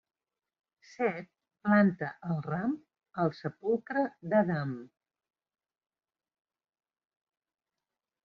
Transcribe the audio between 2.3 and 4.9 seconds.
ram al sepulcre d'Adam.